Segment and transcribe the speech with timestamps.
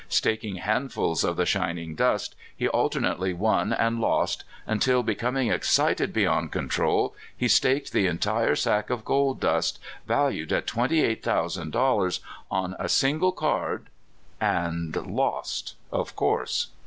[0.09, 6.51] Staking handfuls of the shining dust, he alternately won and lost, until, becoming excited beyond
[6.51, 9.77] control, he staked the entire sack of gold dust,
[10.07, 12.19] valued at twenty eight thousand dollars,
[12.49, 13.91] on a single card,
[14.39, 16.69] and— lost, of course.